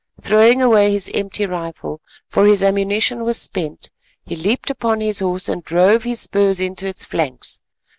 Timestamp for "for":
2.27-2.47